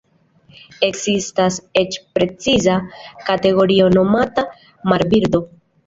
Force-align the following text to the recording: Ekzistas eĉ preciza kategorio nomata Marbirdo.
Ekzistas 0.87 1.59
eĉ 1.83 1.99
preciza 2.17 2.81
kategorio 3.31 3.95
nomata 4.01 4.51
Marbirdo. 4.93 5.49